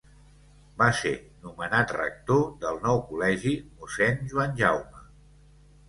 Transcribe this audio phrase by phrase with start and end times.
[0.79, 1.11] Va ser
[1.43, 5.11] nomenat rector del nou col·legi Mossèn Joan Jaume.